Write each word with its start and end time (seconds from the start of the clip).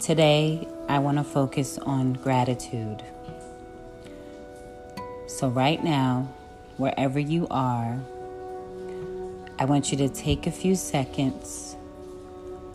Today, 0.00 0.68
I 0.88 1.00
want 1.00 1.18
to 1.18 1.24
focus 1.24 1.76
on 1.76 2.12
gratitude. 2.12 3.02
So, 5.26 5.48
right 5.48 5.82
now, 5.82 6.32
wherever 6.76 7.18
you 7.18 7.48
are, 7.50 7.98
I 9.58 9.64
want 9.64 9.90
you 9.90 9.98
to 9.98 10.08
take 10.08 10.46
a 10.46 10.52
few 10.52 10.76
seconds, 10.76 11.74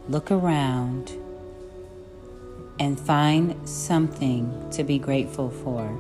look 0.10 0.32
around, 0.32 1.14
and 2.78 3.00
find 3.00 3.70
something 3.70 4.70
to 4.72 4.84
be 4.84 5.00
grateful 5.00 5.50
for. 5.50 5.98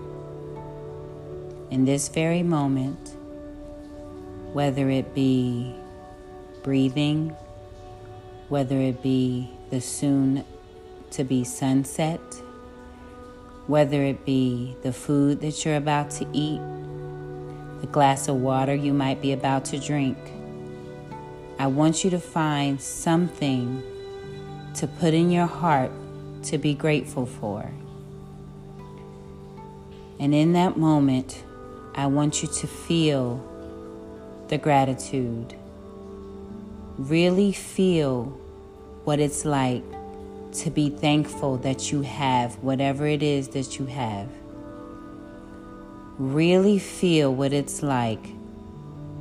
In 1.72 1.86
this 1.86 2.10
very 2.10 2.44
moment, 2.44 3.16
whether 4.52 4.90
it 4.90 5.16
be 5.16 5.74
breathing, 6.64 7.30
whether 8.50 8.78
it 8.78 9.02
be 9.02 9.50
the 9.70 9.80
soon 9.80 10.44
to 11.14 11.24
be 11.24 11.44
sunset, 11.44 12.22
whether 13.68 14.04
it 14.04 14.26
be 14.26 14.76
the 14.84 14.92
food 14.92 15.42
that 15.42 15.64
you're 15.64 15.76
about 15.76 16.10
to 16.12 16.28
eat, 16.34 16.62
the 17.82 17.88
glass 17.88 18.28
of 18.28 18.38
water 18.38 18.74
you 18.74 18.94
might 18.94 19.22
be 19.22 19.32
about 19.32 19.66
to 19.66 19.80
drink. 19.80 20.18
I 21.60 21.68
want 21.68 22.04
you 22.04 22.10
to 22.10 22.20
find 22.20 22.82
something 22.82 23.84
to 24.76 24.88
put 24.88 25.14
in 25.14 25.32
your 25.32 25.46
heart 25.46 25.92
to 26.44 26.58
be 26.58 26.74
grateful 26.74 27.26
for. 27.26 27.72
And 30.20 30.34
in 30.34 30.54
that 30.54 30.78
moment, 30.78 31.44
I 31.96 32.08
want 32.08 32.42
you 32.42 32.48
to 32.48 32.68
feel 32.68 33.44
the 34.48 34.58
gratitude. 34.58 35.56
Really 36.98 37.52
feel 37.52 38.26
what 39.04 39.20
it's 39.20 39.46
like 39.46 39.84
to 40.54 40.70
be 40.70 40.90
thankful 40.90 41.58
that 41.58 41.92
you 41.92 42.02
have 42.02 42.56
whatever 42.64 43.08
it 43.08 43.24
is 43.24 43.50
that 43.50 43.80
you 43.80 43.86
have. 43.88 44.28
Really 46.18 46.80
feel 46.80 47.34
what 47.34 47.54
it's 47.54 47.82
like 47.82 48.24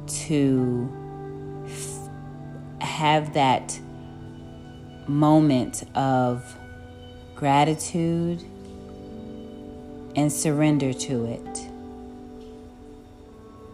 to 0.07 0.93
f- 1.65 2.09
have 2.87 3.35
that 3.35 3.79
moment 5.09 5.85
of 5.97 6.57
gratitude 7.35 8.43
and 10.15 10.33
surrender 10.33 10.93
to 10.93 11.25
it. 11.25 11.69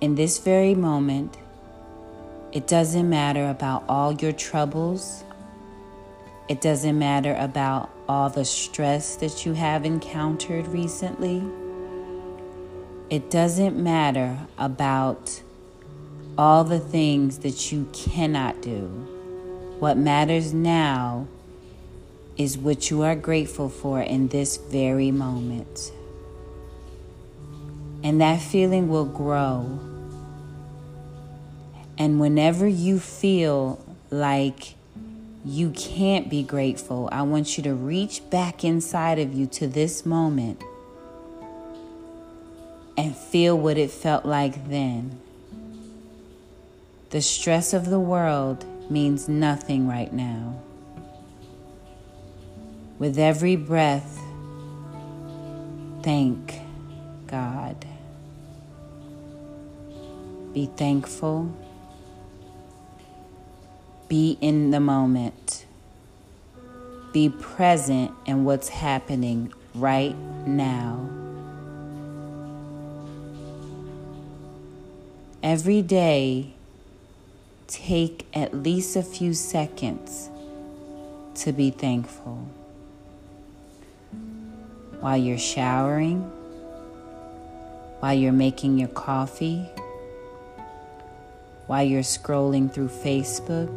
In 0.01 0.15
this 0.15 0.39
very 0.39 0.75
moment, 0.75 1.37
it 2.53 2.67
doesn't 2.67 3.11
matter 3.11 3.49
about 3.51 3.85
all 3.89 4.13
your 4.13 4.33
troubles 4.33 5.25
it 6.49 6.63
doesn't 6.63 6.99
matter 6.99 7.37
about 7.39 7.91
all 8.09 8.31
the 8.31 8.45
stress 8.45 9.17
that 9.17 9.45
you 9.45 9.53
have 9.53 9.85
encountered 9.85 10.67
recently. 10.69 11.43
It 13.11 13.31
doesn't 13.31 13.77
matter 13.77 14.39
about 14.57 15.43
all 16.39 16.65
the 16.65 16.79
things 16.81 17.39
that 17.41 17.71
you 17.71 17.87
cannot 17.93 18.63
do. 18.63 18.87
What 19.79 19.99
matters 19.99 20.55
now 20.55 21.29
is 22.39 22.57
what 22.57 22.91
you 22.91 23.03
are 23.03 23.17
grateful 23.17 23.69
for 23.69 24.01
in 24.01 24.29
this 24.29 24.57
very 24.57 25.11
moment. 25.11 25.93
And 28.03 28.21
that 28.23 28.41
feeling 28.41 28.89
will 28.89 29.05
grow. 29.05 29.79
And 31.99 32.21
whenever 32.21 32.67
you 32.67 32.99
feel 33.01 33.85
like 34.11 34.78
you 35.45 35.71
can't 35.71 36.29
be 36.29 36.43
grateful. 36.43 37.09
I 37.13 37.23
want 37.23 37.57
you 37.57 37.65
to 37.65 37.75
reach 37.75 38.29
back 38.31 38.65
inside 38.65 39.19
of 39.19 39.33
you 39.33 39.47
to 39.47 39.69
this 39.69 40.05
moment 40.05 40.63
and 42.97 43.17
feel 43.17 43.57
what 43.57 43.79
it 43.79 43.91
felt 43.91 44.25
like 44.25 44.69
then. 44.69 45.21
The 47.11 47.23
stress 47.23 47.73
of 47.73 47.89
the 47.89 48.01
world 48.01 48.65
means 48.91 49.29
nothing 49.29 49.89
right 49.89 50.13
now. 50.13 50.61
With 52.99 53.19
every 53.19 53.55
breath, 53.55 54.21
thank 56.03 56.61
God. 57.29 57.87
Be 60.53 60.67
thankful 60.67 61.55
be 64.09 64.39
in 64.41 64.71
the 64.71 64.81
moment. 64.81 65.67
Be 67.13 67.29
present 67.29 68.13
in 68.27 68.45
what's 68.45 68.69
happening 68.69 69.53
right 69.75 70.17
now. 70.47 71.09
Every 75.43 75.83
day, 75.83 76.55
take 77.67 78.27
at 78.35 78.55
least 78.55 78.97
a 78.97 79.03
few 79.03 79.35
seconds 79.35 80.31
to 81.37 81.53
be 81.53 81.71
thankful. 81.71 82.49
While 85.01 85.17
you're 85.17 85.39
showering, 85.39 86.23
while 88.01 88.15
you're 88.15 88.33
making 88.33 88.79
your 88.79 88.89
coffee, 88.89 89.65
while 91.69 91.85
you're 91.85 92.01
scrolling 92.03 92.73
through 92.73 92.89
Facebook, 92.89 93.71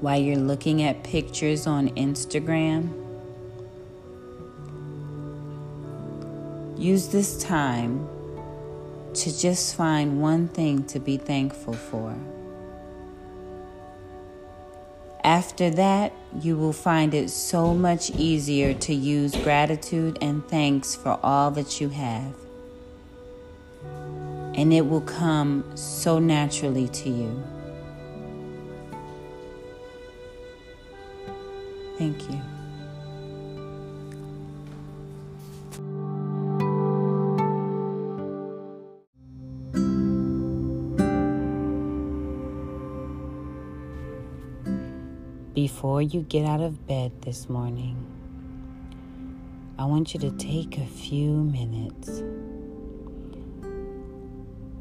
while 0.00 0.20
you're 0.20 0.36
looking 0.36 0.82
at 0.82 1.02
pictures 1.04 1.66
on 1.68 1.88
Instagram. 1.90 2.92
Use 6.76 7.08
this 7.08 7.42
time 7.42 8.08
to 9.14 9.38
just 9.38 9.76
find 9.76 10.20
one 10.20 10.48
thing 10.48 10.84
to 10.86 10.98
be 10.98 11.16
thankful 11.16 11.74
for. 11.74 12.14
After 15.22 15.70
that, 15.70 16.12
you 16.40 16.56
will 16.56 16.72
find 16.72 17.14
it 17.14 17.30
so 17.30 17.72
much 17.72 18.10
easier 18.10 18.74
to 18.74 18.92
use 18.92 19.34
gratitude 19.36 20.18
and 20.20 20.46
thanks 20.48 20.96
for 20.96 21.20
all 21.22 21.52
that 21.52 21.80
you 21.80 21.88
have 21.90 22.43
and 24.56 24.72
it 24.72 24.86
will 24.86 25.00
come 25.00 25.64
so 25.76 26.18
naturally 26.18 26.88
to 26.88 27.08
you. 27.08 27.42
Thank 31.98 32.30
you. 32.30 32.40
Before 45.54 46.02
you 46.02 46.22
get 46.22 46.44
out 46.44 46.60
of 46.60 46.86
bed 46.86 47.22
this 47.22 47.48
morning, 47.48 47.96
I 49.78 49.84
want 49.86 50.12
you 50.12 50.20
to 50.20 50.30
take 50.32 50.78
a 50.78 50.86
few 50.86 51.30
minutes 51.30 52.22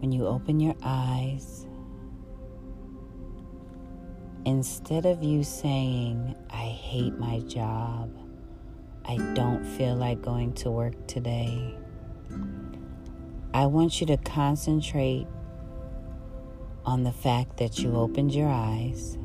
when 0.04 0.12
you 0.12 0.28
open 0.28 0.60
your 0.60 0.76
eyes, 0.84 1.66
instead 4.44 5.06
of 5.06 5.24
you 5.24 5.46
saying, 5.46 6.36
I 6.50 6.66
hate 6.66 7.18
my 7.18 7.40
job, 7.48 8.14
I 9.06 9.16
don't 9.34 9.64
feel 9.64 9.96
like 9.96 10.22
going 10.22 10.52
to 10.56 10.70
work 10.72 11.08
today, 11.08 11.78
I 13.54 13.66
want 13.68 14.02
you 14.02 14.08
to 14.08 14.18
concentrate 14.18 15.26
on 16.86 17.04
the 17.04 17.14
fact 17.14 17.56
that 17.60 17.80
you 17.80 17.96
opened 17.96 18.36
your 18.36 18.50
eyes. 18.50 19.18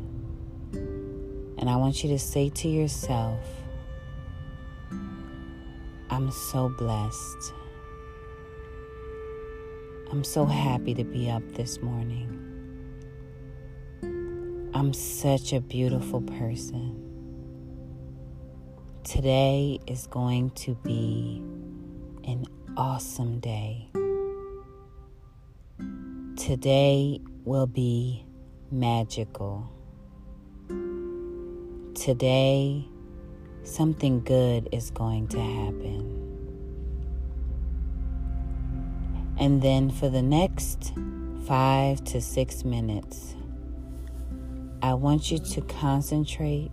And 0.70 1.68
I 1.68 1.74
want 1.74 2.04
you 2.04 2.10
to 2.10 2.20
say 2.20 2.50
to 2.50 2.68
yourself, 2.68 3.40
I'm 6.08 6.30
so 6.30 6.68
blessed. 6.68 7.57
I'm 10.10 10.24
so 10.24 10.46
happy 10.46 10.94
to 10.94 11.04
be 11.04 11.28
up 11.28 11.42
this 11.52 11.82
morning. 11.82 12.34
I'm 14.72 14.94
such 14.94 15.52
a 15.52 15.60
beautiful 15.60 16.22
person. 16.22 16.96
Today 19.04 19.78
is 19.86 20.06
going 20.06 20.48
to 20.52 20.76
be 20.76 21.42
an 22.24 22.46
awesome 22.74 23.38
day. 23.40 23.90
Today 26.36 27.20
will 27.44 27.66
be 27.66 28.24
magical. 28.70 29.70
Today, 31.94 32.88
something 33.62 34.22
good 34.22 34.70
is 34.72 34.90
going 34.90 35.28
to 35.28 35.38
happen. 35.38 36.17
And 39.40 39.62
then 39.62 39.90
for 39.90 40.08
the 40.08 40.22
next 40.22 40.92
five 41.46 42.02
to 42.04 42.20
six 42.20 42.64
minutes, 42.64 43.36
I 44.82 44.94
want 44.94 45.30
you 45.30 45.38
to 45.38 45.60
concentrate 45.62 46.70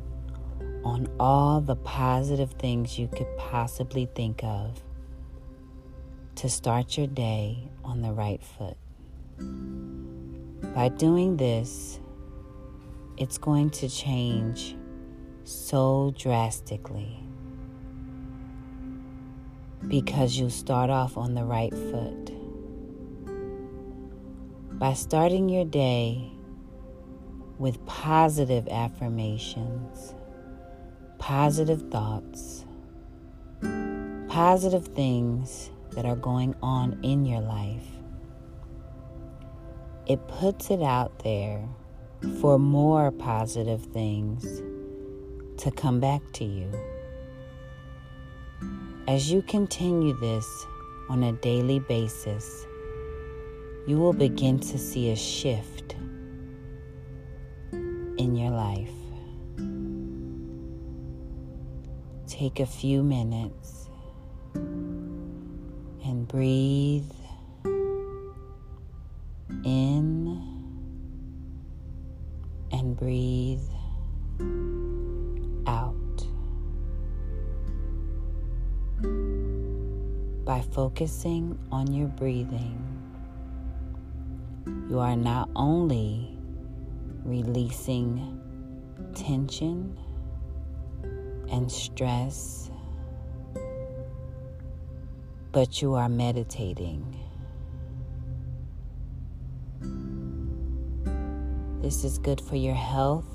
on 0.83 1.07
all 1.19 1.61
the 1.61 1.75
positive 1.75 2.51
things 2.53 2.97
you 2.97 3.07
could 3.07 3.27
possibly 3.37 4.07
think 4.15 4.43
of 4.43 4.81
to 6.35 6.49
start 6.49 6.97
your 6.97 7.07
day 7.07 7.69
on 7.83 8.01
the 8.01 8.11
right 8.11 8.41
foot. 8.43 8.77
By 10.73 10.89
doing 10.89 11.37
this, 11.37 11.99
it's 13.17 13.37
going 13.37 13.69
to 13.71 13.89
change 13.89 14.75
so 15.43 16.13
drastically 16.17 17.19
because 19.87 20.37
you 20.37 20.49
start 20.49 20.89
off 20.89 21.15
on 21.15 21.35
the 21.35 21.45
right 21.45 21.73
foot. 21.73 22.44
By 24.77 24.91
starting 24.91 25.47
your 25.47 25.63
day 25.63 26.31
with 27.57 27.85
positive 27.85 28.67
affirmations, 28.67 30.13
positive 31.17 31.89
thoughts, 31.89 32.65
positive 34.27 34.85
things 34.89 35.71
that 35.91 36.05
are 36.05 36.17
going 36.17 36.55
on 36.61 36.99
in 37.03 37.25
your 37.25 37.39
life, 37.39 37.87
it 40.07 40.27
puts 40.27 40.69
it 40.69 40.83
out 40.83 41.19
there 41.19 41.65
for 42.41 42.59
more 42.59 43.11
positive 43.11 43.81
things 43.85 44.61
to 45.63 45.71
come 45.71 46.01
back 46.01 46.21
to 46.33 46.43
you. 46.43 46.69
As 49.07 49.31
you 49.31 49.41
continue 49.41 50.19
this 50.19 50.45
on 51.09 51.23
a 51.23 51.31
daily 51.31 51.79
basis, 51.79 52.65
you 53.87 53.99
will 53.99 54.13
begin 54.13 54.59
to 54.59 54.77
see 54.79 55.11
a 55.11 55.15
shift 55.15 55.95
in 58.17 58.35
your 58.35 58.49
life. 58.49 58.89
Take 62.27 62.59
a 62.59 62.65
few 62.65 63.03
minutes 63.03 63.89
and 64.55 66.27
breathe 66.27 67.11
in 69.63 70.41
and 72.71 72.97
breathe 72.97 73.59
out. 75.67 75.93
By 80.43 80.61
focusing 80.73 81.59
on 81.71 81.93
your 81.93 82.07
breathing, 82.07 83.04
you 84.65 84.99
are 84.99 85.15
not 85.15 85.49
only 85.55 86.37
releasing 87.23 88.41
tension 89.15 89.97
and 91.51 91.71
stress, 91.71 92.71
but 95.51 95.81
you 95.81 95.93
are 95.93 96.09
meditating. 96.09 97.15
This 101.81 102.03
is 102.03 102.17
good 102.17 102.41
for 102.41 102.55
your 102.55 102.73
health 102.73 103.25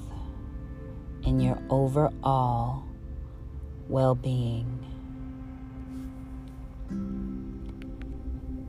and 1.25 1.43
your 1.43 1.63
overall 1.71 2.83
well 3.89 4.15
being. 4.15 4.79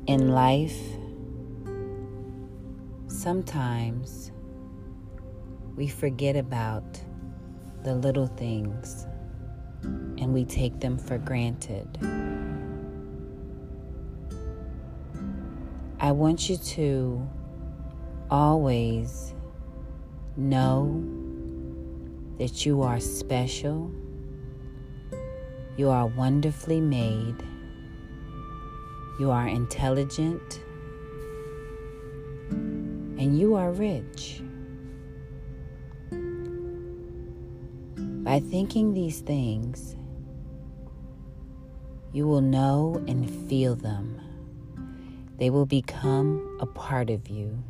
In 0.07 0.29
life, 0.29 0.77
sometimes 3.21 4.31
we 5.75 5.88
forget 5.88 6.35
about 6.35 7.00
the 7.83 7.94
little 7.94 8.25
things 8.25 9.06
and 9.83 10.33
we 10.33 10.44
take 10.44 10.79
them 10.79 10.97
for 10.97 11.19
granted. 11.19 11.88
I 16.00 16.12
want 16.12 16.50
you 16.50 16.57
to 16.57 17.29
always 18.31 19.35
know 20.35 21.03
that 22.39 22.65
you 22.65 22.81
are 22.81 23.00
special, 23.00 23.91
you 25.77 25.89
are 25.89 26.07
wonderfully 26.07 26.81
made, 26.81 27.35
you 29.19 29.29
are 29.29 29.47
intelligent, 29.47 30.63
and 33.21 33.38
you 33.38 33.53
are 33.53 33.71
rich. 33.71 34.41
By 38.23 38.39
thinking 38.39 38.95
these 38.95 39.19
things, 39.19 39.95
you 42.12 42.25
will 42.25 42.41
know 42.41 43.00
and 43.07 43.29
feel 43.47 43.75
them. 43.75 44.19
They 45.38 45.51
will 45.51 45.68
become 45.68 46.57
a 46.59 46.65
part 46.65 47.12
of 47.12 47.29
you. 47.29 47.63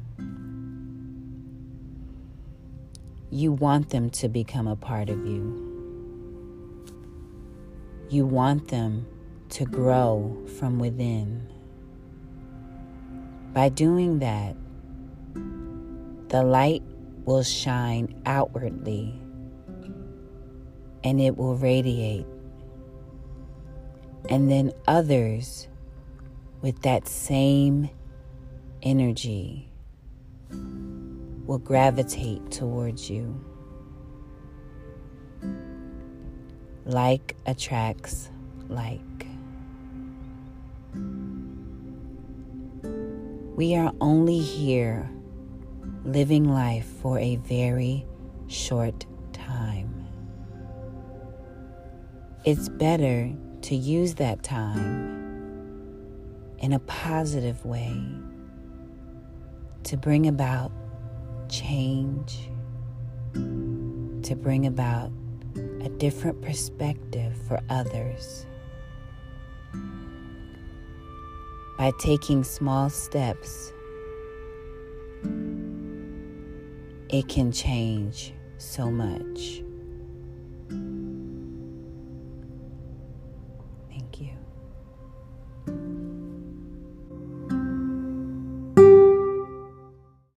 You 3.30 3.52
want 3.52 3.90
them 3.90 4.10
to 4.12 4.30
become 4.30 4.68
a 4.68 4.78
part 4.78 5.10
of 5.10 5.26
you. 5.26 5.68
You 8.10 8.26
want 8.26 8.70
them 8.70 9.06
to 9.50 9.66
grow 9.66 10.46
from 10.58 10.80
within. 10.80 11.46
By 13.54 13.68
doing 13.68 14.20
that, 14.20 14.56
the 16.32 16.42
light 16.42 16.82
will 17.26 17.44
shine 17.44 18.22
outwardly 18.26 19.14
and 21.04 21.20
it 21.20 21.36
will 21.36 21.58
radiate. 21.58 22.26
And 24.30 24.50
then 24.50 24.72
others 24.88 25.68
with 26.62 26.84
that 26.84 27.06
same 27.10 27.90
energy 28.82 29.70
will 31.46 31.58
gravitate 31.58 32.50
towards 32.50 33.10
you. 33.10 33.44
Like 36.86 37.36
attracts 37.46 38.30
like. 38.70 39.02
We 43.58 43.76
are 43.76 43.92
only 44.00 44.40
here 44.40 45.10
living 46.04 46.52
life 46.52 46.86
for 47.02 47.20
a 47.20 47.36
very 47.38 48.06
short 48.48 49.06
time. 49.34 50.08
It's 52.44 52.70
better 52.70 53.32
to 53.62 53.76
use 53.76 54.16
that 54.16 54.42
time 54.42 55.22
in 56.60 56.74
a 56.74 56.80
positive 56.80 57.64
way 57.66 57.96
to 59.84 59.98
bring 59.98 60.28
about 60.28 60.72
change, 61.50 62.50
to 63.34 64.36
bring 64.36 64.66
about 64.66 65.12
a 65.82 65.90
different 65.90 66.42
perspective 66.42 67.34
for 67.48 67.60
others. 67.70 68.46
By 71.78 71.92
taking 72.00 72.44
small 72.44 72.90
steps, 72.90 73.72
it 77.12 77.28
can 77.28 77.52
change 77.52 78.34
so 78.58 78.90
much. 78.90 79.62